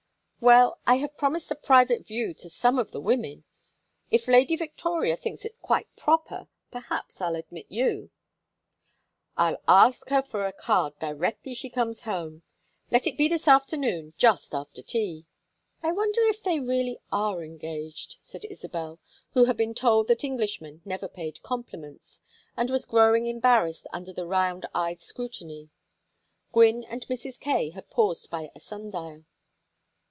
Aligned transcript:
"Well, 0.43 0.79
I 0.87 0.95
have 0.95 1.17
promised 1.19 1.51
a 1.51 1.55
private 1.55 2.07
view 2.07 2.33
to 2.33 2.49
some 2.49 2.79
of 2.79 2.89
the 2.89 2.99
women. 2.99 3.43
If 4.09 4.27
Lady 4.27 4.55
Victoria 4.55 5.15
thinks 5.15 5.45
it 5.45 5.59
quite 5.61 5.95
proper 5.95 6.47
perhaps 6.71 7.21
I'll 7.21 7.35
admit 7.35 7.67
you." 7.69 8.09
"I'll 9.37 9.57
ask 9.67 10.09
her 10.09 10.23
for 10.23 10.47
a 10.47 10.51
card 10.51 10.97
directly 10.97 11.53
she 11.53 11.69
comes 11.69 12.01
home. 12.09 12.41
Let 12.89 13.05
it 13.05 13.19
be 13.19 13.27
this 13.27 13.47
afternoon 13.47 14.15
just 14.17 14.55
after 14.55 14.81
tea." 14.81 15.27
"I 15.83 15.91
wonder 15.91 16.21
if 16.21 16.41
they 16.41 16.59
really 16.59 16.97
are 17.11 17.43
engaged," 17.43 18.15
said 18.19 18.43
Isabel, 18.45 18.99
who 19.33 19.43
had 19.45 19.57
been 19.57 19.75
told 19.75 20.07
that 20.07 20.23
Englishmen 20.23 20.81
never 20.83 21.07
paid 21.07 21.43
compliments, 21.43 22.19
and 22.57 22.71
was 22.71 22.85
growing 22.85 23.27
embarrassed 23.27 23.85
under 23.93 24.11
the 24.11 24.25
round 24.25 24.65
eyed 24.73 25.01
scrutiny. 25.01 25.69
Gwynne 26.51 26.83
and 26.85 27.05
Mrs. 27.05 27.39
Kaye 27.39 27.69
had 27.69 27.91
paused 27.91 28.31
by 28.31 28.49
a 28.55 28.59
sundial. 28.59 29.25